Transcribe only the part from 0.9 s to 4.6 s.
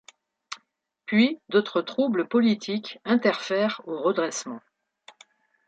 Puis, d'autres troubles politiques interfèrent au redressement.